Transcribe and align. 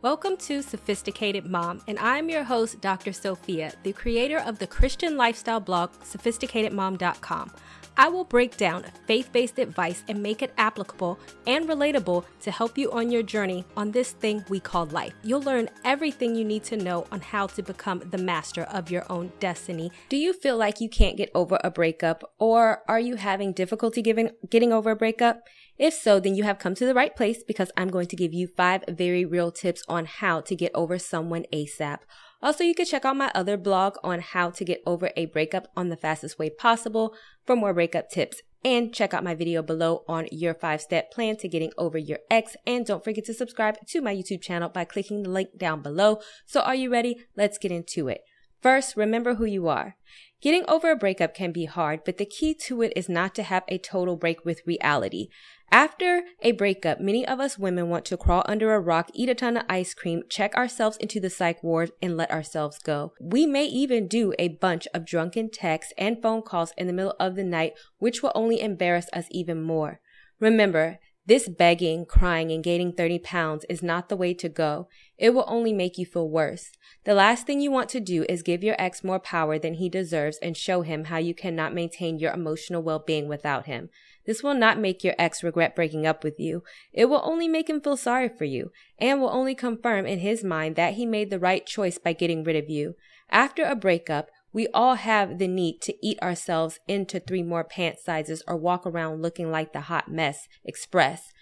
Welcome 0.00 0.36
to 0.36 0.62
Sophisticated 0.62 1.44
Mom, 1.44 1.82
and 1.88 1.98
I'm 1.98 2.28
your 2.28 2.44
host, 2.44 2.80
Dr. 2.80 3.12
Sophia, 3.12 3.72
the 3.82 3.92
creator 3.92 4.38
of 4.38 4.60
the 4.60 4.66
Christian 4.68 5.16
lifestyle 5.16 5.58
blog, 5.58 5.90
sophisticatedmom.com. 6.04 7.50
I 7.96 8.08
will 8.08 8.22
break 8.22 8.56
down 8.56 8.84
faith 9.08 9.32
based 9.32 9.58
advice 9.58 10.04
and 10.06 10.22
make 10.22 10.40
it 10.40 10.54
applicable 10.56 11.18
and 11.48 11.68
relatable 11.68 12.24
to 12.42 12.50
help 12.52 12.78
you 12.78 12.92
on 12.92 13.10
your 13.10 13.24
journey 13.24 13.64
on 13.76 13.90
this 13.90 14.12
thing 14.12 14.44
we 14.48 14.60
call 14.60 14.86
life. 14.86 15.14
You'll 15.24 15.42
learn 15.42 15.68
everything 15.84 16.36
you 16.36 16.44
need 16.44 16.62
to 16.64 16.76
know 16.76 17.08
on 17.10 17.20
how 17.20 17.48
to 17.48 17.62
become 17.64 17.98
the 18.08 18.18
master 18.18 18.62
of 18.62 18.92
your 18.92 19.04
own 19.10 19.32
destiny. 19.40 19.90
Do 20.10 20.16
you 20.16 20.32
feel 20.32 20.56
like 20.56 20.80
you 20.80 20.88
can't 20.88 21.16
get 21.16 21.32
over 21.34 21.58
a 21.64 21.72
breakup, 21.72 22.22
or 22.38 22.84
are 22.86 23.00
you 23.00 23.16
having 23.16 23.52
difficulty 23.52 24.00
giving, 24.00 24.30
getting 24.48 24.72
over 24.72 24.92
a 24.92 24.96
breakup? 24.96 25.42
If 25.78 25.94
so, 25.94 26.18
then 26.18 26.34
you 26.34 26.42
have 26.42 26.58
come 26.58 26.74
to 26.74 26.84
the 26.84 26.94
right 26.94 27.14
place 27.14 27.44
because 27.44 27.70
I'm 27.76 27.88
going 27.88 28.08
to 28.08 28.16
give 28.16 28.34
you 28.34 28.48
five 28.48 28.82
very 28.88 29.24
real 29.24 29.52
tips 29.52 29.84
on 29.88 30.06
how 30.06 30.40
to 30.40 30.56
get 30.56 30.72
over 30.74 30.98
someone 30.98 31.44
ASAP. 31.52 31.98
Also, 32.42 32.64
you 32.64 32.74
can 32.74 32.86
check 32.86 33.04
out 33.04 33.16
my 33.16 33.30
other 33.34 33.56
blog 33.56 33.96
on 34.02 34.20
how 34.20 34.50
to 34.50 34.64
get 34.64 34.82
over 34.84 35.10
a 35.16 35.26
breakup 35.26 35.68
on 35.76 35.88
the 35.88 35.96
fastest 35.96 36.38
way 36.38 36.50
possible 36.50 37.14
for 37.46 37.54
more 37.54 37.72
breakup 37.72 38.10
tips. 38.10 38.42
And 38.64 38.92
check 38.92 39.14
out 39.14 39.22
my 39.22 39.36
video 39.36 39.62
below 39.62 40.02
on 40.08 40.26
your 40.32 40.52
five 40.52 40.80
step 40.80 41.12
plan 41.12 41.36
to 41.36 41.48
getting 41.48 41.72
over 41.78 41.96
your 41.96 42.18
ex. 42.28 42.56
And 42.66 42.84
don't 42.84 43.04
forget 43.04 43.24
to 43.26 43.34
subscribe 43.34 43.76
to 43.86 44.00
my 44.00 44.12
YouTube 44.12 44.42
channel 44.42 44.68
by 44.68 44.84
clicking 44.84 45.22
the 45.22 45.30
link 45.30 45.56
down 45.56 45.80
below. 45.80 46.18
So, 46.44 46.60
are 46.60 46.74
you 46.74 46.90
ready? 46.90 47.18
Let's 47.36 47.56
get 47.56 47.70
into 47.70 48.08
it. 48.08 48.22
First, 48.60 48.96
remember 48.96 49.34
who 49.34 49.44
you 49.44 49.68
are. 49.68 49.96
Getting 50.40 50.64
over 50.68 50.90
a 50.92 50.96
breakup 50.96 51.34
can 51.34 51.50
be 51.50 51.64
hard, 51.64 52.04
but 52.04 52.16
the 52.16 52.24
key 52.24 52.54
to 52.66 52.82
it 52.82 52.92
is 52.94 53.08
not 53.08 53.34
to 53.34 53.42
have 53.42 53.64
a 53.66 53.76
total 53.76 54.14
break 54.14 54.44
with 54.44 54.62
reality. 54.64 55.28
After 55.72 56.22
a 56.40 56.52
breakup, 56.52 57.00
many 57.00 57.26
of 57.26 57.40
us 57.40 57.58
women 57.58 57.88
want 57.88 58.04
to 58.06 58.16
crawl 58.16 58.44
under 58.46 58.72
a 58.72 58.80
rock, 58.80 59.10
eat 59.14 59.28
a 59.28 59.34
ton 59.34 59.56
of 59.56 59.64
ice 59.68 59.94
cream, 59.94 60.22
check 60.30 60.54
ourselves 60.54 60.96
into 60.98 61.18
the 61.18 61.28
psych 61.28 61.62
ward, 61.62 61.90
and 62.00 62.16
let 62.16 62.30
ourselves 62.30 62.78
go. 62.78 63.12
We 63.20 63.46
may 63.46 63.64
even 63.64 64.06
do 64.06 64.32
a 64.38 64.48
bunch 64.48 64.86
of 64.94 65.04
drunken 65.04 65.50
texts 65.50 65.92
and 65.98 66.22
phone 66.22 66.42
calls 66.42 66.72
in 66.78 66.86
the 66.86 66.92
middle 66.92 67.16
of 67.18 67.34
the 67.34 67.44
night, 67.44 67.74
which 67.98 68.22
will 68.22 68.32
only 68.34 68.60
embarrass 68.60 69.08
us 69.12 69.26
even 69.30 69.60
more. 69.60 70.00
Remember, 70.40 71.00
this 71.28 71.46
begging, 71.46 72.06
crying, 72.06 72.50
and 72.50 72.64
gaining 72.64 72.90
30 72.90 73.18
pounds 73.18 73.66
is 73.68 73.82
not 73.82 74.08
the 74.08 74.16
way 74.16 74.32
to 74.32 74.48
go. 74.48 74.88
It 75.18 75.34
will 75.34 75.44
only 75.46 75.74
make 75.74 75.98
you 75.98 76.06
feel 76.06 76.26
worse. 76.26 76.70
The 77.04 77.12
last 77.12 77.46
thing 77.46 77.60
you 77.60 77.70
want 77.70 77.90
to 77.90 78.00
do 78.00 78.24
is 78.30 78.42
give 78.42 78.64
your 78.64 78.76
ex 78.78 79.04
more 79.04 79.18
power 79.18 79.58
than 79.58 79.74
he 79.74 79.90
deserves 79.90 80.38
and 80.38 80.56
show 80.56 80.80
him 80.80 81.04
how 81.04 81.18
you 81.18 81.34
cannot 81.34 81.74
maintain 81.74 82.18
your 82.18 82.32
emotional 82.32 82.82
well-being 82.82 83.28
without 83.28 83.66
him. 83.66 83.90
This 84.24 84.42
will 84.42 84.54
not 84.54 84.78
make 84.78 85.04
your 85.04 85.14
ex 85.18 85.42
regret 85.42 85.76
breaking 85.76 86.06
up 86.06 86.24
with 86.24 86.40
you. 86.40 86.62
It 86.94 87.10
will 87.10 87.20
only 87.22 87.46
make 87.46 87.68
him 87.68 87.82
feel 87.82 87.98
sorry 87.98 88.30
for 88.30 88.44
you 88.44 88.72
and 88.98 89.20
will 89.20 89.28
only 89.28 89.54
confirm 89.54 90.06
in 90.06 90.20
his 90.20 90.42
mind 90.42 90.76
that 90.76 90.94
he 90.94 91.04
made 91.04 91.28
the 91.28 91.38
right 91.38 91.66
choice 91.66 91.98
by 91.98 92.14
getting 92.14 92.42
rid 92.42 92.56
of 92.56 92.70
you. 92.70 92.94
After 93.28 93.64
a 93.64 93.76
breakup, 93.76 94.30
we 94.58 94.66
all 94.74 94.96
have 94.96 95.38
the 95.38 95.46
need 95.46 95.80
to 95.80 95.94
eat 96.04 96.20
ourselves 96.20 96.80
into 96.88 97.20
three 97.20 97.44
more 97.44 97.62
pant 97.62 97.96
sizes 98.00 98.42
or 98.48 98.56
walk 98.56 98.84
around 98.84 99.22
looking 99.22 99.52
like 99.52 99.72
the 99.72 99.82
hot 99.82 100.10
mess 100.10 100.48
express. 100.64 101.32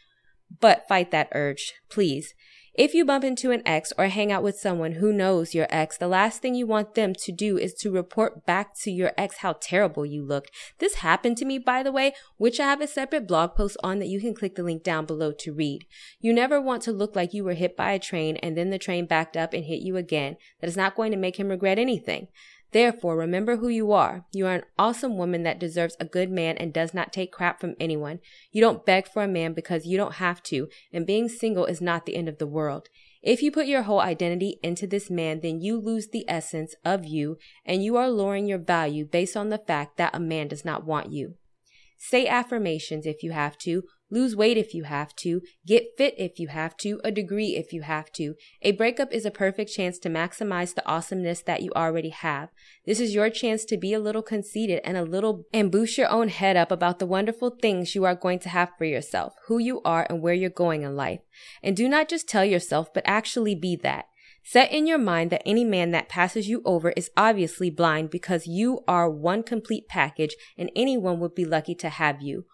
But 0.61 0.87
fight 0.87 1.13
that 1.13 1.31
urge, 1.33 1.73
please. 1.89 2.35
If 2.75 2.93
you 2.93 3.07
bump 3.07 3.25
into 3.25 3.53
an 3.53 3.63
ex 3.65 3.91
or 3.97 4.09
hang 4.09 4.31
out 4.31 4.43
with 4.43 4.59
someone 4.59 4.93
who 4.93 5.15
knows 5.15 5.55
your 5.55 5.67
ex, 5.71 5.97
the 5.97 6.09
last 6.09 6.43
thing 6.43 6.55
you 6.55 6.67
want 6.67 6.95
them 6.95 7.15
to 7.15 7.33
do 7.33 7.57
is 7.57 7.73
to 7.77 7.91
report 7.91 8.45
back 8.45 8.79
to 8.81 8.91
your 8.91 9.13
ex 9.17 9.39
how 9.39 9.55
terrible 9.55 10.05
you 10.05 10.23
looked. 10.23 10.51
This 10.79 10.97
happened 10.97 11.39
to 11.39 11.47
me, 11.47 11.59
by 11.59 11.83
the 11.83 11.91
way, 11.91 12.13
which 12.37 12.61
I 12.61 12.65
have 12.65 12.83
a 12.83 12.87
separate 12.87 13.27
blog 13.27 13.55
post 13.55 13.79
on 13.83 13.99
that 14.01 14.09
you 14.09 14.21
can 14.21 14.35
click 14.35 14.57
the 14.57 14.63
link 14.63 14.83
down 14.83 15.07
below 15.07 15.33
to 15.39 15.55
read. 15.55 15.87
You 16.21 16.35
never 16.35 16.61
want 16.61 16.83
to 16.83 16.93
look 16.93 17.17
like 17.17 17.33
you 17.33 17.45
were 17.45 17.55
hit 17.55 17.79
by 17.79 17.93
a 17.93 17.99
train 17.99 18.37
and 18.37 18.59
then 18.59 18.69
the 18.69 18.79
train 18.79 19.07
backed 19.07 19.39
up 19.39 19.55
and 19.55 19.65
hit 19.65 19.81
you 19.81 19.97
again. 19.97 20.37
That 20.61 20.69
is 20.69 20.77
not 20.77 20.97
going 20.97 21.13
to 21.13 21.17
make 21.17 21.41
him 21.41 21.49
regret 21.49 21.79
anything. 21.79 22.29
Therefore, 22.77 23.17
remember 23.17 23.57
who 23.57 23.69
you 23.69 23.93
are. 23.93 24.27
You 24.35 24.47
are 24.49 24.57
an 24.57 24.65
awesome 24.79 25.17
woman 25.17 25.45
that 25.45 25.59
deserves 25.59 25.97
a 25.99 26.05
good 26.05 26.31
man 26.31 26.59
and 26.59 26.75
does 26.75 26.93
not 26.93 27.11
take 27.11 27.33
crap 27.33 27.59
from 27.59 27.75
anyone. 27.81 28.21
You 28.53 28.61
don't 28.61 28.85
beg 28.85 29.09
for 29.09 29.23
a 29.23 29.27
man 29.27 29.55
because 29.55 29.87
you 29.87 29.97
don't 29.97 30.17
have 30.17 30.43
to, 30.43 30.69
and 30.93 31.07
being 31.07 31.31
single 31.31 31.65
is 31.65 31.81
not 31.81 32.05
the 32.05 32.15
end 32.15 32.29
of 32.29 32.37
the 32.37 32.47
world. 32.47 32.91
If 33.23 33.41
you 33.41 33.51
put 33.51 33.67
your 33.67 33.85
whole 33.85 34.01
identity 34.01 34.59
into 34.63 34.87
this 34.87 35.09
man, 35.09 35.41
then 35.41 35.63
you 35.63 35.81
lose 35.81 36.09
the 36.09 36.27
essence 36.29 36.75
of 36.85 37.07
you 37.07 37.39
and 37.65 37.83
you 37.83 37.97
are 37.97 38.11
lowering 38.11 38.47
your 38.47 38.59
value 38.59 39.07
based 39.07 39.39
on 39.39 39.49
the 39.49 39.57
fact 39.57 39.97
that 39.97 40.15
a 40.15 40.21
man 40.21 40.49
does 40.49 40.67
not 40.67 40.85
want 40.85 41.11
you. 41.11 41.37
Say 41.97 42.27
affirmations 42.27 43.07
if 43.07 43.23
you 43.23 43.33
have 43.33 43.57
to. 43.61 43.85
Lose 44.09 44.37
weight 44.37 44.57
if 44.57 44.73
you 44.73 44.85
have 44.85 45.17
to. 45.17 45.41
Get 45.67 45.97
fit 45.99 46.15
if 46.17 46.39
you 46.39 46.49
have 46.49 46.77
to. 46.79 47.01
A 47.03 47.11
degree 47.11 47.57
if 47.57 47.73
you 47.73 47.83
have 47.83 48.13
to. 48.13 48.35
A 48.63 48.71
breakup 48.71 49.13
is 49.13 49.25
a 49.25 49.33
perfect 49.33 49.73
chance 49.73 49.99
to 49.99 50.09
maximize 50.09 50.75
the 50.75 50.87
awesomeness 50.87 51.43
that 51.43 51.63
you 51.63 51.73
already 51.75 52.11
have. 52.11 52.51
This 52.85 53.01
is 53.01 53.15
your 53.15 53.31
chance 53.31 53.65
to 53.65 53.77
be 53.77 53.93
a 53.93 53.99
little 53.99 54.23
conceited 54.23 54.81
and 54.85 54.97
a 54.97 55.03
little 55.03 55.45
and 55.53 55.73
boost 55.73 55.99
your 55.99 56.09
own 56.09 56.29
head 56.29 56.57
up 56.57 56.71
about 56.71 57.01
the 57.01 57.07
wonderful 57.07 57.51
things 57.51 57.97
you 57.97 58.05
are 58.05 58.15
going 58.15 58.39
to 58.41 58.49
have 58.49 58.71
for 58.79 58.85
yourself, 58.85 59.35
who 59.49 59.59
you 59.59 59.83
are 59.85 60.07
and 60.09 60.23
where 60.23 60.35
you're 60.35 60.51
going 60.51 60.83
in 60.83 60.95
life. 60.95 61.21
And 61.63 61.77
do 61.77 61.89
not 61.89 62.09
just 62.09 62.29
tell 62.29 62.45
yourself, 62.45 62.95
but 62.95 63.03
actually 63.07 63.57
be 63.57 63.75
that. 63.83 64.05
Set 64.45 64.71
in 64.71 64.87
your 64.87 64.99
mind 64.99 65.31
that 65.31 65.43
any 65.45 65.65
man 65.65 65.91
that 65.91 66.09
passes 66.09 66.49
you 66.49 66.63
over 66.65 66.91
is 66.91 67.11
obviously 67.17 67.71
blind 67.71 68.11
because 68.11 68.47
you 68.47 68.85
are 68.87 69.11
one 69.11 69.43
complete 69.43 69.89
package 69.89 70.37
and 70.57 70.71
anyone 70.77 71.19
would 71.19 71.35
be 71.35 71.45
lucky 71.45 71.75
to 71.75 71.89
have 71.89 72.23
you. 72.23 72.45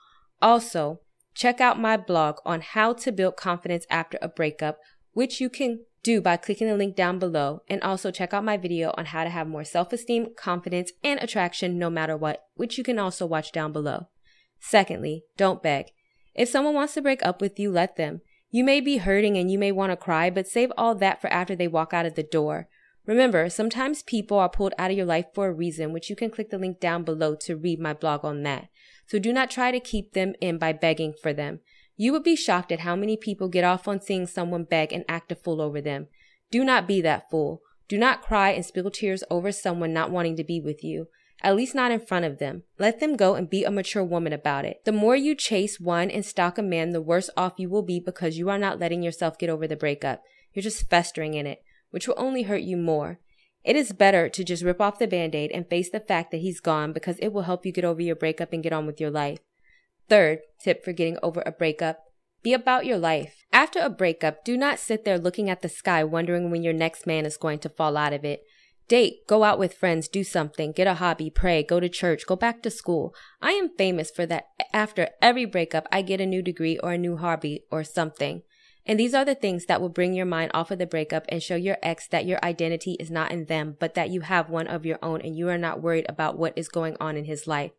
Also, 0.40 1.00
check 1.34 1.60
out 1.60 1.80
my 1.80 1.96
blog 1.96 2.36
on 2.44 2.60
how 2.60 2.92
to 2.94 3.12
build 3.12 3.36
confidence 3.36 3.86
after 3.90 4.18
a 4.20 4.28
breakup, 4.28 4.78
which 5.12 5.40
you 5.40 5.48
can 5.48 5.80
do 6.02 6.20
by 6.20 6.36
clicking 6.36 6.66
the 6.66 6.76
link 6.76 6.96
down 6.96 7.18
below. 7.18 7.62
And 7.68 7.82
also 7.82 8.10
check 8.10 8.34
out 8.34 8.44
my 8.44 8.56
video 8.56 8.92
on 8.96 9.06
how 9.06 9.24
to 9.24 9.30
have 9.30 9.46
more 9.46 9.64
self-esteem, 9.64 10.34
confidence, 10.36 10.92
and 11.04 11.20
attraction 11.20 11.78
no 11.78 11.90
matter 11.90 12.16
what, 12.16 12.46
which 12.54 12.76
you 12.78 12.84
can 12.84 12.98
also 12.98 13.26
watch 13.26 13.52
down 13.52 13.72
below. 13.72 14.08
Secondly, 14.58 15.24
don't 15.36 15.62
beg. 15.62 15.92
If 16.34 16.48
someone 16.48 16.74
wants 16.74 16.94
to 16.94 17.02
break 17.02 17.24
up 17.24 17.40
with 17.40 17.58
you, 17.58 17.70
let 17.70 17.96
them. 17.96 18.20
You 18.50 18.64
may 18.64 18.80
be 18.80 18.98
hurting 18.98 19.36
and 19.36 19.50
you 19.50 19.58
may 19.58 19.72
want 19.72 19.92
to 19.92 19.96
cry, 19.96 20.28
but 20.30 20.46
save 20.46 20.72
all 20.76 20.94
that 20.96 21.20
for 21.20 21.32
after 21.32 21.56
they 21.56 21.68
walk 21.68 21.94
out 21.94 22.06
of 22.06 22.14
the 22.14 22.22
door. 22.22 22.68
Remember, 23.06 23.48
sometimes 23.48 24.02
people 24.02 24.38
are 24.38 24.48
pulled 24.48 24.74
out 24.78 24.90
of 24.90 24.96
your 24.96 25.06
life 25.06 25.26
for 25.34 25.48
a 25.48 25.52
reason, 25.52 25.92
which 25.92 26.08
you 26.08 26.14
can 26.14 26.30
click 26.30 26.50
the 26.50 26.58
link 26.58 26.78
down 26.78 27.02
below 27.02 27.34
to 27.34 27.56
read 27.56 27.80
my 27.80 27.92
blog 27.92 28.24
on 28.24 28.42
that. 28.44 28.68
So 29.06 29.18
do 29.18 29.32
not 29.32 29.50
try 29.50 29.70
to 29.70 29.80
keep 29.80 30.12
them 30.12 30.34
in 30.40 30.58
by 30.58 30.72
begging 30.72 31.14
for 31.20 31.32
them. 31.32 31.60
You 31.96 32.12
would 32.12 32.22
be 32.22 32.36
shocked 32.36 32.72
at 32.72 32.80
how 32.80 32.96
many 32.96 33.16
people 33.16 33.48
get 33.48 33.64
off 33.64 33.86
on 33.86 34.00
seeing 34.00 34.26
someone 34.26 34.64
beg 34.64 34.92
and 34.92 35.04
act 35.08 35.30
a 35.32 35.36
fool 35.36 35.60
over 35.60 35.80
them. 35.80 36.08
Do 36.50 36.64
not 36.64 36.88
be 36.88 37.00
that 37.02 37.30
fool. 37.30 37.62
Do 37.88 37.98
not 37.98 38.22
cry 38.22 38.50
and 38.50 38.64
spill 38.64 38.90
tears 38.90 39.22
over 39.30 39.52
someone 39.52 39.92
not 39.92 40.10
wanting 40.10 40.36
to 40.36 40.44
be 40.44 40.60
with 40.60 40.82
you 40.82 41.08
at 41.42 41.56
least 41.56 41.74
not 41.74 41.90
in 41.90 42.00
front 42.00 42.24
of 42.24 42.38
them. 42.38 42.62
Let 42.78 43.00
them 43.00 43.16
go 43.16 43.34
and 43.34 43.50
be 43.50 43.64
a 43.64 43.70
mature 43.70 44.04
woman 44.04 44.32
about 44.32 44.64
it. 44.64 44.84
The 44.84 44.92
more 44.92 45.16
you 45.16 45.34
chase 45.34 45.80
one 45.80 46.10
and 46.10 46.24
stalk 46.24 46.56
a 46.56 46.62
man, 46.62 46.90
the 46.90 47.00
worse 47.00 47.28
off 47.36 47.54
you 47.58 47.68
will 47.68 47.82
be 47.82 47.98
because 47.98 48.38
you 48.38 48.48
are 48.48 48.58
not 48.58 48.78
letting 48.78 49.02
yourself 49.02 49.38
get 49.38 49.50
over 49.50 49.66
the 49.66 49.76
breakup. 49.76 50.22
You're 50.52 50.62
just 50.62 50.88
festering 50.88 51.34
in 51.34 51.46
it, 51.46 51.62
which 51.90 52.06
will 52.06 52.14
only 52.16 52.44
hurt 52.44 52.62
you 52.62 52.76
more. 52.76 53.18
It 53.64 53.76
is 53.76 53.92
better 53.92 54.28
to 54.28 54.44
just 54.44 54.64
rip 54.64 54.80
off 54.80 54.98
the 54.98 55.06
band 55.06 55.34
aid 55.34 55.52
and 55.52 55.68
face 55.68 55.90
the 55.90 56.00
fact 56.00 56.30
that 56.30 56.40
he's 56.40 56.60
gone 56.60 56.92
because 56.92 57.18
it 57.18 57.32
will 57.32 57.42
help 57.42 57.64
you 57.64 57.72
get 57.72 57.84
over 57.84 58.02
your 58.02 58.16
breakup 58.16 58.52
and 58.52 58.62
get 58.62 58.72
on 58.72 58.86
with 58.86 59.00
your 59.00 59.10
life. 59.10 59.38
Third 60.08 60.40
tip 60.58 60.84
for 60.84 60.92
getting 60.92 61.18
over 61.22 61.42
a 61.46 61.52
breakup 61.52 62.00
be 62.42 62.52
about 62.52 62.86
your 62.86 62.98
life. 62.98 63.44
After 63.52 63.78
a 63.78 63.88
breakup, 63.88 64.44
do 64.44 64.56
not 64.56 64.80
sit 64.80 65.04
there 65.04 65.18
looking 65.18 65.48
at 65.48 65.62
the 65.62 65.68
sky 65.68 66.02
wondering 66.02 66.50
when 66.50 66.64
your 66.64 66.72
next 66.72 67.06
man 67.06 67.24
is 67.24 67.36
going 67.36 67.60
to 67.60 67.68
fall 67.68 67.96
out 67.96 68.12
of 68.12 68.24
it. 68.24 68.42
Date, 68.88 69.26
go 69.28 69.44
out 69.44 69.60
with 69.60 69.74
friends, 69.74 70.08
do 70.08 70.24
something, 70.24 70.72
get 70.72 70.88
a 70.88 70.94
hobby, 70.94 71.30
pray, 71.30 71.62
go 71.62 71.78
to 71.78 71.88
church, 71.88 72.26
go 72.26 72.34
back 72.34 72.62
to 72.62 72.70
school. 72.70 73.14
I 73.40 73.52
am 73.52 73.70
famous 73.78 74.10
for 74.10 74.26
that. 74.26 74.46
After 74.72 75.10
every 75.22 75.44
breakup, 75.44 75.86
I 75.92 76.02
get 76.02 76.20
a 76.20 76.26
new 76.26 76.42
degree 76.42 76.78
or 76.78 76.92
a 76.92 76.98
new 76.98 77.16
hobby 77.16 77.62
or 77.70 77.84
something. 77.84 78.42
And 78.84 78.98
these 78.98 79.14
are 79.14 79.24
the 79.24 79.34
things 79.34 79.66
that 79.66 79.80
will 79.80 79.88
bring 79.88 80.12
your 80.12 80.26
mind 80.26 80.50
off 80.54 80.70
of 80.70 80.78
the 80.78 80.86
breakup 80.86 81.24
and 81.28 81.42
show 81.42 81.54
your 81.54 81.78
ex 81.82 82.08
that 82.08 82.26
your 82.26 82.44
identity 82.44 82.96
is 82.98 83.10
not 83.10 83.30
in 83.30 83.44
them, 83.44 83.76
but 83.78 83.94
that 83.94 84.10
you 84.10 84.22
have 84.22 84.50
one 84.50 84.66
of 84.66 84.84
your 84.84 84.98
own 85.02 85.20
and 85.20 85.36
you 85.36 85.48
are 85.48 85.58
not 85.58 85.80
worried 85.80 86.06
about 86.08 86.36
what 86.36 86.52
is 86.56 86.68
going 86.68 86.96
on 86.98 87.16
in 87.16 87.26
his 87.26 87.46
life. 87.46 87.70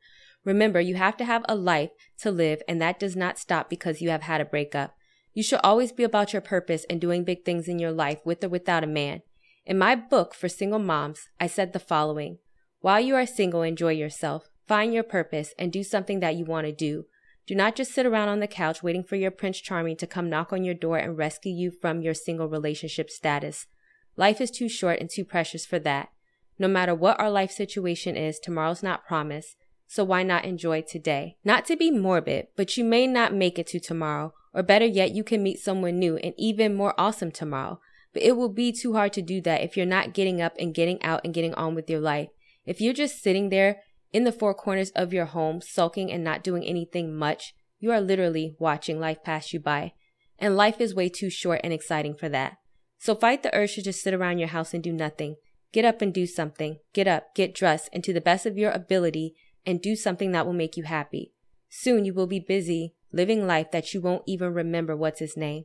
Remember, 0.46 0.80
you 0.80 0.96
have 0.96 1.18
to 1.18 1.26
have 1.26 1.46
a 1.48 1.56
life 1.56 1.92
to 2.20 2.32
live, 2.32 2.62
and 2.68 2.82
that 2.82 3.00
does 3.00 3.16
not 3.16 3.38
stop 3.38 3.70
because 3.70 4.02
you 4.02 4.10
have 4.10 4.24
had 4.24 4.42
a 4.42 4.46
breakup. 4.46 4.96
You 5.34 5.44
should 5.44 5.62
always 5.64 5.92
be 5.92 6.04
about 6.04 6.34
your 6.34 6.42
purpose 6.42 6.86
and 6.90 7.02
doing 7.02 7.24
big 7.24 7.44
things 7.44 7.68
in 7.68 7.80
your 7.80 7.92
life 7.92 8.20
with 8.26 8.44
or 8.44 8.50
without 8.50 8.84
a 8.84 8.88
man. 8.88 9.22
In 9.66 9.78
my 9.78 9.96
book 9.96 10.34
for 10.34 10.50
single 10.50 10.80
moms, 10.80 11.30
I 11.40 11.48
said 11.48 11.74
the 11.74 11.80
following 11.80 12.40
While 12.82 13.00
you 13.00 13.16
are 13.16 13.26
single, 13.26 13.62
enjoy 13.62 13.94
yourself, 13.94 14.50
find 14.68 14.94
your 14.94 15.04
purpose, 15.04 15.54
and 15.58 15.72
do 15.72 15.84
something 15.84 16.20
that 16.20 16.36
you 16.36 16.46
want 16.46 16.68
to 16.68 16.74
do. 16.74 17.06
Do 17.46 17.56
not 17.56 17.76
just 17.76 17.94
sit 17.94 18.06
around 18.06 18.30
on 18.30 18.40
the 18.40 18.48
couch 18.48 18.82
waiting 18.82 19.04
for 19.04 19.18
your 19.18 19.32
Prince 19.32 19.60
Charming 19.60 19.98
to 19.98 20.08
come 20.08 20.30
knock 20.30 20.54
on 20.54 20.64
your 20.64 20.74
door 20.74 20.98
and 20.98 21.18
rescue 21.18 21.54
you 21.54 21.72
from 21.72 22.02
your 22.02 22.14
single 22.14 22.48
relationship 22.48 23.10
status. 23.10 23.68
Life 24.16 24.40
is 24.40 24.52
too 24.52 24.70
short 24.70 25.00
and 25.00 25.10
too 25.10 25.26
precious 25.26 25.66
for 25.66 25.80
that. 25.80 26.10
No 26.58 26.68
matter 26.68 26.96
what 26.96 27.20
our 27.20 27.30
life 27.30 27.52
situation 27.52 28.16
is, 28.16 28.40
tomorrow's 28.40 28.84
not 28.84 29.06
promised, 29.06 29.58
so 29.88 30.04
why 30.04 30.24
not 30.24 30.46
enjoy 30.46 30.82
today? 30.82 31.38
Not 31.44 31.66
to 31.66 31.76
be 31.76 31.92
morbid, 31.92 32.48
but 32.56 32.78
you 32.78 32.84
may 32.84 33.08
not 33.08 33.34
make 33.34 33.60
it 33.60 33.68
to 33.68 33.80
tomorrow, 33.80 34.34
or 34.54 34.64
better 34.64 34.86
yet, 34.86 35.12
you 35.12 35.24
can 35.24 35.44
meet 35.44 35.60
someone 35.60 36.00
new 36.00 36.18
and 36.18 36.34
even 36.38 36.76
more 36.76 36.94
awesome 36.98 37.32
tomorrow. 37.32 37.80
But 38.14 38.24
it 38.24 38.38
will 38.38 38.50
be 38.50 38.72
too 38.72 38.94
hard 38.94 39.12
to 39.14 39.22
do 39.22 39.42
that 39.42 39.62
if 39.62 39.76
you're 39.76 39.86
not 39.86 40.14
getting 40.14 40.42
up 40.42 40.56
and 40.60 40.74
getting 40.74 41.02
out 41.02 41.22
and 41.24 41.34
getting 41.34 41.54
on 41.56 41.76
with 41.76 41.90
your 41.90 42.00
life. 42.00 42.30
If 42.66 42.80
you're 42.80 42.94
just 42.94 43.22
sitting 43.22 43.50
there 43.50 43.82
in 44.14 44.24
the 44.24 44.32
four 44.32 44.54
corners 44.54 44.92
of 44.92 45.12
your 45.12 45.26
home, 45.26 45.60
sulking 45.60 46.12
and 46.12 46.24
not 46.24 46.44
doing 46.44 46.64
anything 46.64 47.16
much, 47.16 47.56
you 47.80 47.92
are 47.92 48.00
literally 48.00 48.56
watching 48.60 49.00
life 49.00 49.24
pass 49.24 49.52
you 49.52 49.60
by. 49.60 49.94
And 50.40 50.56
life 50.56 50.80
is 50.80 50.96
way 50.96 51.10
too 51.10 51.30
short 51.30 51.62
and 51.64 51.74
exciting 51.74 52.16
for 52.16 52.30
that. 52.30 52.58
So 53.00 53.16
fight 53.16 53.44
the 53.44 53.54
urge 53.54 53.76
to 53.76 53.82
just 53.82 54.02
sit 54.02 54.14
around 54.14 54.38
your 54.38 54.50
house 54.50 54.74
and 54.74 54.84
do 54.84 54.94
nothing. 54.94 55.36
Get 55.74 55.84
up 55.84 56.02
and 56.02 56.14
do 56.14 56.28
something. 56.28 56.78
Get 56.94 57.08
up, 57.08 57.34
get 57.36 57.56
dressed, 57.56 57.90
and 57.92 58.04
to 58.04 58.14
the 58.14 58.22
best 58.22 58.46
of 58.46 58.58
your 58.58 58.72
ability, 58.72 59.34
and 59.66 59.82
do 59.82 59.96
something 59.96 60.32
that 60.32 60.46
will 60.46 60.54
make 60.54 60.78
you 60.78 60.84
happy. 60.84 61.34
Soon 61.70 62.06
you 62.06 62.14
will 62.14 62.28
be 62.28 62.40
busy 62.40 62.94
living 63.12 63.48
life 63.48 63.72
that 63.72 63.94
you 63.94 64.02
won't 64.02 64.24
even 64.26 64.54
remember 64.54 64.96
what's 64.96 65.20
his 65.20 65.36
name. 65.36 65.64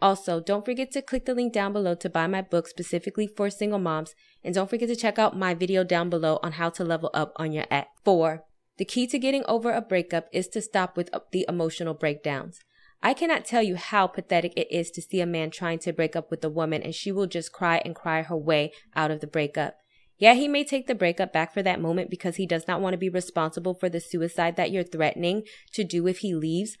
Also, 0.00 0.40
don't 0.40 0.64
forget 0.64 0.92
to 0.92 1.02
click 1.02 1.24
the 1.24 1.34
link 1.34 1.52
down 1.52 1.72
below 1.72 1.94
to 1.94 2.08
buy 2.08 2.26
my 2.26 2.40
book 2.40 2.68
specifically 2.68 3.26
for 3.26 3.50
single 3.50 3.80
moms, 3.80 4.14
and 4.44 4.54
don't 4.54 4.70
forget 4.70 4.88
to 4.88 4.96
check 4.96 5.18
out 5.18 5.36
my 5.36 5.54
video 5.54 5.82
down 5.82 6.08
below 6.08 6.38
on 6.42 6.52
how 6.52 6.70
to 6.70 6.84
level 6.84 7.10
up 7.12 7.32
on 7.36 7.52
your 7.52 7.66
ex. 7.70 7.88
4. 8.04 8.44
The 8.78 8.84
key 8.84 9.08
to 9.08 9.18
getting 9.18 9.44
over 9.46 9.72
a 9.72 9.80
breakup 9.80 10.28
is 10.32 10.46
to 10.48 10.62
stop 10.62 10.96
with 10.96 11.10
uh, 11.12 11.20
the 11.32 11.44
emotional 11.48 11.94
breakdowns. 11.94 12.60
I 13.02 13.12
cannot 13.12 13.44
tell 13.44 13.62
you 13.62 13.76
how 13.76 14.06
pathetic 14.06 14.52
it 14.56 14.68
is 14.70 14.90
to 14.92 15.02
see 15.02 15.20
a 15.20 15.26
man 15.26 15.50
trying 15.50 15.80
to 15.80 15.92
break 15.92 16.14
up 16.14 16.30
with 16.30 16.44
a 16.44 16.48
woman 16.48 16.82
and 16.82 16.94
she 16.94 17.12
will 17.12 17.26
just 17.26 17.52
cry 17.52 17.80
and 17.84 17.94
cry 17.94 18.22
her 18.22 18.36
way 18.36 18.72
out 18.94 19.10
of 19.10 19.20
the 19.20 19.26
breakup. 19.26 19.76
Yeah, 20.16 20.34
he 20.34 20.48
may 20.48 20.64
take 20.64 20.88
the 20.88 20.96
breakup 20.96 21.32
back 21.32 21.54
for 21.54 21.62
that 21.62 21.80
moment 21.80 22.10
because 22.10 22.36
he 22.36 22.46
does 22.46 22.66
not 22.66 22.80
want 22.80 22.94
to 22.94 22.98
be 22.98 23.08
responsible 23.08 23.74
for 23.74 23.88
the 23.88 24.00
suicide 24.00 24.56
that 24.56 24.72
you're 24.72 24.82
threatening 24.82 25.44
to 25.72 25.84
do 25.84 26.08
if 26.08 26.18
he 26.18 26.34
leaves, 26.34 26.76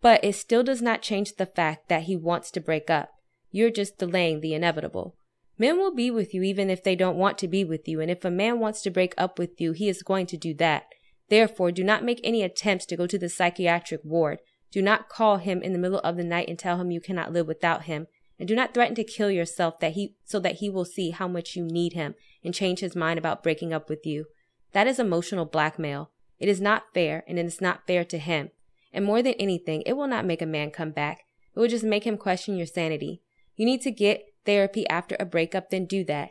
but 0.00 0.22
it 0.24 0.34
still 0.34 0.62
does 0.62 0.82
not 0.82 1.02
change 1.02 1.34
the 1.34 1.46
fact 1.46 1.88
that 1.88 2.04
he 2.04 2.16
wants 2.16 2.50
to 2.52 2.60
break 2.60 2.88
up. 2.90 3.10
You're 3.50 3.70
just 3.70 3.98
delaying 3.98 4.40
the 4.40 4.54
inevitable. 4.54 5.16
Men 5.58 5.76
will 5.76 5.94
be 5.94 6.10
with 6.10 6.34
you 6.34 6.42
even 6.42 6.70
if 6.70 6.84
they 6.84 6.94
don't 6.94 7.16
want 7.16 7.36
to 7.38 7.48
be 7.48 7.64
with 7.64 7.88
you, 7.88 8.00
and 8.00 8.10
if 8.10 8.24
a 8.24 8.30
man 8.30 8.60
wants 8.60 8.82
to 8.82 8.90
break 8.90 9.14
up 9.18 9.38
with 9.38 9.60
you, 9.60 9.72
he 9.72 9.88
is 9.88 10.02
going 10.02 10.26
to 10.26 10.36
do 10.36 10.54
that. 10.54 10.86
Therefore, 11.28 11.72
do 11.72 11.82
not 11.82 12.04
make 12.04 12.20
any 12.22 12.42
attempts 12.42 12.86
to 12.86 12.96
go 12.96 13.06
to 13.06 13.18
the 13.18 13.28
psychiatric 13.28 14.00
ward. 14.04 14.38
Do 14.70 14.82
not 14.82 15.08
call 15.08 15.38
him 15.38 15.62
in 15.62 15.72
the 15.72 15.78
middle 15.78 15.98
of 16.00 16.16
the 16.16 16.24
night 16.24 16.48
and 16.48 16.58
tell 16.58 16.80
him 16.80 16.90
you 16.90 17.00
cannot 17.00 17.32
live 17.32 17.46
without 17.46 17.84
him. 17.84 18.06
And 18.38 18.46
do 18.46 18.54
not 18.54 18.72
threaten 18.72 18.94
to 18.94 19.04
kill 19.04 19.30
yourself 19.30 19.80
that 19.80 19.92
he 19.92 20.14
so 20.24 20.38
that 20.40 20.56
he 20.56 20.70
will 20.70 20.84
see 20.84 21.10
how 21.10 21.26
much 21.26 21.56
you 21.56 21.64
need 21.64 21.94
him 21.94 22.14
and 22.44 22.54
change 22.54 22.80
his 22.80 22.94
mind 22.94 23.18
about 23.18 23.42
breaking 23.42 23.72
up 23.72 23.88
with 23.88 24.06
you. 24.06 24.26
That 24.72 24.86
is 24.86 25.00
emotional 25.00 25.44
blackmail. 25.44 26.10
It 26.38 26.48
is 26.48 26.60
not 26.60 26.84
fair 26.94 27.24
and 27.26 27.38
it 27.38 27.46
is 27.46 27.60
not 27.60 27.86
fair 27.86 28.04
to 28.04 28.18
him. 28.18 28.50
And 28.92 29.04
more 29.04 29.22
than 29.22 29.34
anything, 29.34 29.82
it 29.86 29.94
will 29.94 30.06
not 30.06 30.24
make 30.24 30.42
a 30.42 30.46
man 30.46 30.70
come 30.70 30.90
back. 30.90 31.20
It 31.54 31.60
will 31.60 31.68
just 31.68 31.84
make 31.84 32.04
him 32.04 32.16
question 32.16 32.56
your 32.56 32.66
sanity. 32.66 33.22
You 33.56 33.66
need 33.66 33.82
to 33.82 33.90
get 33.90 34.24
therapy 34.46 34.88
after 34.88 35.16
a 35.18 35.26
breakup, 35.26 35.70
then 35.70 35.86
do 35.86 36.04
that. 36.04 36.30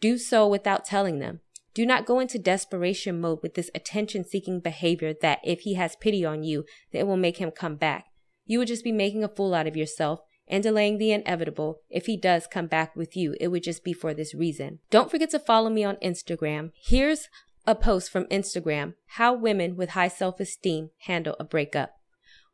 Do 0.00 0.16
so 0.16 0.48
without 0.48 0.84
telling 0.84 1.18
them. 1.18 1.40
Do 1.74 1.86
not 1.86 2.06
go 2.06 2.18
into 2.18 2.38
desperation 2.38 3.20
mode 3.20 3.40
with 3.42 3.54
this 3.54 3.70
attention 3.74 4.24
seeking 4.24 4.60
behavior 4.60 5.14
that 5.20 5.38
if 5.44 5.60
he 5.60 5.74
has 5.74 5.94
pity 5.96 6.24
on 6.24 6.42
you, 6.42 6.64
then 6.90 7.02
it 7.02 7.06
will 7.06 7.16
make 7.16 7.36
him 7.36 7.50
come 7.50 7.76
back. 7.76 8.06
You 8.44 8.58
would 8.58 8.68
just 8.68 8.82
be 8.82 8.92
making 8.92 9.22
a 9.22 9.28
fool 9.28 9.54
out 9.54 9.66
of 9.66 9.76
yourself 9.76 10.20
and 10.48 10.62
delaying 10.62 10.98
the 10.98 11.12
inevitable. 11.12 11.82
If 11.88 12.06
he 12.06 12.16
does 12.16 12.48
come 12.48 12.66
back 12.66 12.96
with 12.96 13.16
you, 13.16 13.36
it 13.40 13.48
would 13.48 13.62
just 13.62 13.84
be 13.84 13.92
for 13.92 14.12
this 14.12 14.34
reason. 14.34 14.80
Don't 14.90 15.10
forget 15.10 15.30
to 15.30 15.38
follow 15.38 15.70
me 15.70 15.84
on 15.84 15.96
Instagram. 15.96 16.72
Here's 16.82 17.28
a 17.70 17.74
post 17.76 18.10
from 18.10 18.24
Instagram 18.24 18.94
How 19.10 19.32
Women 19.32 19.76
with 19.76 19.90
High 19.90 20.08
Self 20.08 20.40
Esteem 20.40 20.90
Handle 21.06 21.36
a 21.38 21.44
Breakup. 21.44 21.92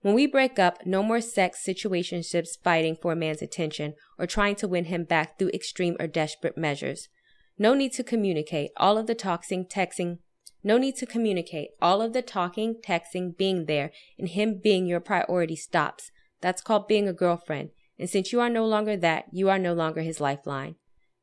When 0.03 0.15
we 0.15 0.27
break 0.27 0.59
up, 0.59 0.85
no 0.85 1.03
more 1.03 1.23
sex 1.23 1.65
situationships 1.67 2.63
fighting 2.63 2.99
for 3.01 3.13
a 3.13 3.17
man's 3.17 3.41
attention 3.41 3.95
or 4.19 4.27
trying 4.27 4.57
to 4.57 4.69
win 4.69 4.85
him 4.85 5.05
back 5.05 5.39
through 5.39 5.53
extreme 5.55 5.97
or 5.99 6.07
desperate 6.07 6.59
measures. 6.59 7.09
No 7.59 7.73
need 7.73 7.95
to 7.95 8.05
communicate. 8.05 8.73
All 8.77 8.99
of 8.99 9.07
the 9.07 9.15
talking, 9.15 9.65
texting, 9.65 10.19
no 10.63 10.77
need 10.77 10.97
to 10.97 11.07
communicate. 11.07 11.71
All 11.81 12.03
of 12.03 12.13
the 12.13 12.21
talking, 12.21 12.75
texting, 12.87 13.35
being 13.39 13.65
there, 13.65 13.93
and 14.19 14.29
him 14.29 14.61
being 14.63 14.85
your 14.85 15.01
priority 15.01 15.57
stops. 15.57 16.11
That's 16.43 16.61
called 16.61 16.89
being 16.89 17.09
a 17.09 17.15
girlfriend. 17.15 17.71
And 17.99 18.11
since 18.11 18.33
you 18.33 18.41
are 18.43 18.51
no 18.51 18.67
longer 18.67 18.99
that, 18.99 19.25
you 19.33 19.49
are 19.49 19.59
no 19.59 19.73
longer 19.73 20.03
his 20.03 20.21
lifeline. 20.21 20.75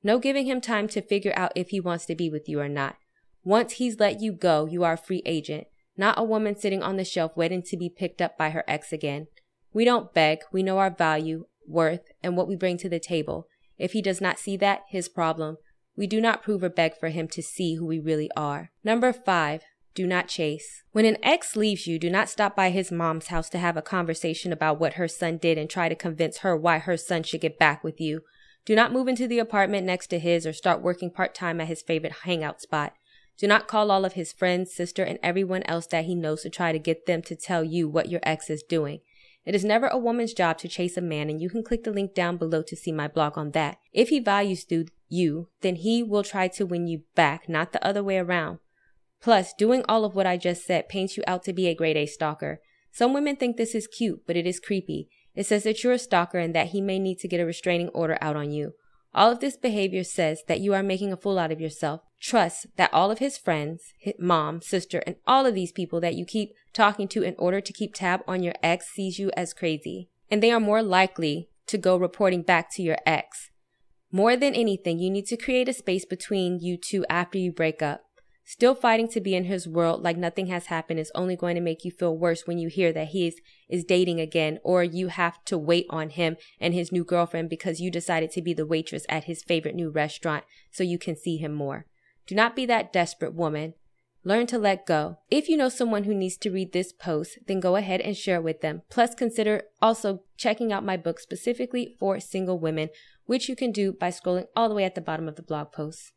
No 0.01 0.17
giving 0.17 0.47
him 0.47 0.61
time 0.61 0.87
to 0.89 1.01
figure 1.03 1.33
out 1.35 1.51
if 1.55 1.69
he 1.69 1.79
wants 1.79 2.07
to 2.07 2.15
be 2.15 2.31
with 2.31 2.49
you 2.49 2.59
or 2.59 2.67
not. 2.67 2.95
Once 3.43 3.73
he's 3.73 3.99
let 3.99 4.21
you 4.21 4.31
go, 4.31 4.65
you 4.65 4.83
are 4.83 4.93
a 4.93 4.97
free 4.97 5.21
agent, 5.25 5.67
not 5.97 6.17
a 6.17 6.23
woman 6.23 6.55
sitting 6.55 6.81
on 6.81 6.97
the 6.97 7.03
shelf 7.03 7.35
waiting 7.35 7.61
to 7.61 7.77
be 7.77 7.89
picked 7.89 8.21
up 8.21 8.37
by 8.37 8.49
her 8.49 8.63
ex 8.67 8.93
again. 8.93 9.27
We 9.73 9.85
don't 9.85 10.13
beg. 10.13 10.39
We 10.51 10.63
know 10.63 10.77
our 10.77 10.91
value, 10.91 11.45
worth, 11.67 12.11
and 12.21 12.37
what 12.37 12.47
we 12.47 12.55
bring 12.55 12.77
to 12.77 12.89
the 12.89 12.99
table. 12.99 13.47
If 13.77 13.93
he 13.93 14.01
does 14.01 14.21
not 14.21 14.39
see 14.39 14.55
that, 14.57 14.83
his 14.87 15.09
problem. 15.09 15.57
We 15.95 16.07
do 16.07 16.21
not 16.21 16.41
prove 16.41 16.63
or 16.63 16.69
beg 16.69 16.97
for 16.97 17.09
him 17.09 17.27
to 17.29 17.41
see 17.41 17.75
who 17.75 17.85
we 17.85 17.99
really 17.99 18.29
are. 18.35 18.71
Number 18.83 19.11
five, 19.11 19.63
do 19.93 20.07
not 20.07 20.27
chase. 20.27 20.83
When 20.91 21.05
an 21.05 21.17
ex 21.21 21.55
leaves 21.55 21.85
you, 21.85 21.99
do 21.99 22.09
not 22.09 22.29
stop 22.29 22.55
by 22.55 22.71
his 22.71 22.91
mom's 22.91 23.27
house 23.27 23.49
to 23.49 23.59
have 23.59 23.77
a 23.77 23.81
conversation 23.81 24.51
about 24.51 24.79
what 24.79 24.93
her 24.93 25.07
son 25.07 25.37
did 25.37 25.57
and 25.57 25.69
try 25.69 25.89
to 25.89 25.95
convince 25.95 26.39
her 26.39 26.55
why 26.55 26.79
her 26.79 26.97
son 26.97 27.23
should 27.23 27.41
get 27.41 27.59
back 27.59 27.83
with 27.83 27.99
you. 28.01 28.21
Do 28.65 28.75
not 28.75 28.93
move 28.93 29.07
into 29.07 29.27
the 29.27 29.39
apartment 29.39 29.85
next 29.85 30.07
to 30.07 30.19
his 30.19 30.47
or 30.47 30.53
start 30.53 30.81
working 30.81 31.11
part 31.11 31.35
time 31.35 31.59
at 31.61 31.67
his 31.67 31.81
favorite 31.81 32.13
hangout 32.23 32.61
spot. 32.61 32.93
Do 33.37 33.47
not 33.47 33.67
call 33.67 33.91
all 33.91 34.05
of 34.05 34.13
his 34.13 34.31
friends, 34.31 34.73
sister, 34.73 35.03
and 35.03 35.19
everyone 35.23 35.63
else 35.63 35.87
that 35.87 36.05
he 36.05 36.15
knows 36.15 36.43
to 36.43 36.49
try 36.49 36.71
to 36.71 36.79
get 36.79 37.05
them 37.05 37.21
to 37.23 37.35
tell 37.35 37.63
you 37.63 37.89
what 37.89 38.09
your 38.09 38.21
ex 38.23 38.49
is 38.49 38.63
doing. 38.63 39.01
It 39.45 39.55
is 39.55 39.65
never 39.65 39.87
a 39.87 39.97
woman's 39.97 40.33
job 40.33 40.57
to 40.59 40.67
chase 40.67 40.95
a 40.95 41.01
man, 41.01 41.29
and 41.29 41.41
you 41.41 41.49
can 41.49 41.63
click 41.63 41.83
the 41.83 41.91
link 41.91 42.13
down 42.13 42.37
below 42.37 42.61
to 42.61 42.75
see 42.75 42.91
my 42.91 43.07
blog 43.07 43.37
on 43.37 43.51
that. 43.51 43.77
If 43.91 44.09
he 44.09 44.19
values 44.19 44.65
you, 45.09 45.49
then 45.61 45.75
he 45.75 46.01
will 46.01 46.23
try 46.23 46.47
to 46.49 46.65
win 46.65 46.87
you 46.87 47.01
back, 47.15 47.49
not 47.49 47.73
the 47.73 47.85
other 47.85 48.03
way 48.03 48.17
around. 48.17 48.59
Plus, 49.21 49.53
doing 49.53 49.83
all 49.89 50.05
of 50.05 50.15
what 50.15 50.27
I 50.27 50.37
just 50.37 50.65
said 50.65 50.89
paints 50.89 51.17
you 51.17 51.23
out 51.27 51.43
to 51.43 51.53
be 51.53 51.67
a 51.67 51.75
grade 51.75 51.97
A 51.97 52.05
stalker. 52.05 52.61
Some 52.91 53.13
women 53.13 53.35
think 53.35 53.57
this 53.57 53.75
is 53.75 53.87
cute, 53.87 54.21
but 54.27 54.37
it 54.37 54.45
is 54.45 54.59
creepy. 54.59 55.09
It 55.35 55.45
says 55.45 55.63
that 55.63 55.83
you're 55.83 55.93
a 55.93 55.99
stalker 55.99 56.37
and 56.37 56.53
that 56.53 56.67
he 56.67 56.81
may 56.81 56.99
need 56.99 57.19
to 57.19 57.27
get 57.27 57.39
a 57.39 57.45
restraining 57.45 57.89
order 57.89 58.17
out 58.21 58.35
on 58.35 58.51
you. 58.51 58.73
All 59.13 59.31
of 59.31 59.39
this 59.39 59.57
behavior 59.57 60.03
says 60.03 60.43
that 60.47 60.59
you 60.59 60.73
are 60.73 60.83
making 60.83 61.11
a 61.11 61.17
fool 61.17 61.39
out 61.39 61.51
of 61.51 61.61
yourself. 61.61 62.01
Trust 62.23 62.67
that 62.77 62.93
all 62.93 63.11
of 63.11 63.19
his 63.19 63.37
friends, 63.37 63.93
his 63.99 64.13
mom, 64.17 64.61
sister, 64.61 65.03
and 65.05 65.17
all 65.27 65.45
of 65.45 65.55
these 65.55 65.73
people 65.73 65.99
that 65.99 66.15
you 66.15 66.23
keep 66.23 66.53
talking 66.71 67.09
to 67.09 67.21
in 67.21 67.35
order 67.37 67.59
to 67.59 67.73
keep 67.73 67.93
tab 67.93 68.21
on 68.25 68.41
your 68.41 68.53
ex 68.63 68.87
sees 68.87 69.19
you 69.19 69.29
as 69.35 69.53
crazy. 69.53 70.09
And 70.31 70.41
they 70.41 70.49
are 70.49 70.59
more 70.61 70.81
likely 70.81 71.49
to 71.67 71.77
go 71.77 71.97
reporting 71.97 72.41
back 72.41 72.71
to 72.75 72.81
your 72.81 72.95
ex. 73.05 73.51
More 74.09 74.37
than 74.37 74.55
anything, 74.55 74.99
you 74.99 75.09
need 75.09 75.25
to 75.27 75.37
create 75.37 75.67
a 75.67 75.73
space 75.73 76.05
between 76.05 76.59
you 76.61 76.77
two 76.77 77.05
after 77.09 77.37
you 77.37 77.51
break 77.51 77.81
up. 77.81 78.05
Still 78.45 78.73
fighting 78.73 79.09
to 79.09 79.19
be 79.19 79.35
in 79.35 79.43
his 79.43 79.67
world 79.67 80.01
like 80.01 80.15
nothing 80.15 80.47
has 80.47 80.67
happened 80.67 81.01
is 81.01 81.11
only 81.13 81.35
going 81.35 81.55
to 81.55 81.61
make 81.61 81.83
you 81.83 81.91
feel 81.91 82.17
worse 82.17 82.47
when 82.47 82.57
you 82.57 82.69
hear 82.69 82.93
that 82.93 83.09
he 83.09 83.27
is, 83.27 83.35
is 83.67 83.83
dating 83.83 84.21
again 84.21 84.59
or 84.63 84.81
you 84.81 85.09
have 85.09 85.43
to 85.45 85.57
wait 85.57 85.87
on 85.89 86.09
him 86.09 86.37
and 86.61 86.73
his 86.73 86.89
new 86.89 87.03
girlfriend 87.03 87.49
because 87.49 87.81
you 87.81 87.91
decided 87.91 88.31
to 88.31 88.41
be 88.41 88.53
the 88.53 88.65
waitress 88.65 89.05
at 89.09 89.25
his 89.25 89.43
favorite 89.43 89.75
new 89.75 89.89
restaurant 89.89 90.45
so 90.71 90.83
you 90.83 90.97
can 90.97 91.17
see 91.17 91.35
him 91.35 91.53
more. 91.53 91.85
Do 92.25 92.35
not 92.35 92.55
be 92.55 92.65
that 92.65 92.93
desperate 92.93 93.33
woman. 93.33 93.73
Learn 94.25 94.47
to 94.47 94.57
let 94.57 94.85
go. 94.85 95.17
If 95.29 95.49
you 95.49 95.57
know 95.57 95.67
someone 95.67 96.05
who 96.05 96.13
needs 96.13 96.37
to 96.37 96.49
read 96.49 96.71
this 96.71 96.93
post, 96.93 97.39
then 97.47 97.59
go 97.59 97.75
ahead 97.75 97.99
and 97.99 98.15
share 98.15 98.37
it 98.37 98.43
with 98.43 98.61
them. 98.61 98.83
Plus, 98.89 99.13
consider 99.13 99.63
also 99.81 100.21
checking 100.37 100.71
out 100.71 100.85
my 100.85 100.95
book 100.95 101.19
specifically 101.19 101.97
for 101.99 102.17
single 102.21 102.57
women, 102.57 102.89
which 103.25 103.49
you 103.49 103.55
can 103.55 103.73
do 103.73 103.91
by 103.91 104.09
scrolling 104.09 104.45
all 104.55 104.69
the 104.69 104.75
way 104.75 104.85
at 104.85 104.95
the 104.95 105.01
bottom 105.01 105.27
of 105.27 105.35
the 105.35 105.41
blog 105.41 105.73
post. 105.73 106.13